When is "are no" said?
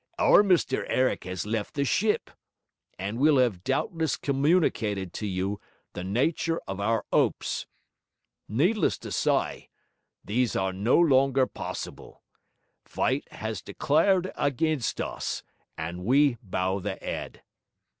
10.55-10.97